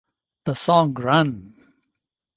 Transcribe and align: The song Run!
The 0.45 0.55
song 0.55 0.95
Run! 0.95 1.53